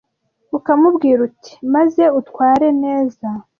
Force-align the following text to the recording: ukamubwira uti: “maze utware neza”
ukamubwira 0.57 1.19
uti: 1.27 1.53
“maze 1.75 2.03
utware 2.19 2.67
neza” 2.83 3.27